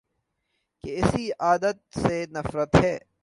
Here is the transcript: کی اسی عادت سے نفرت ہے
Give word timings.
کی 0.83 0.89
اسی 0.95 1.25
عادت 1.39 1.77
سے 1.99 2.25
نفرت 2.31 2.75
ہے 2.75 2.97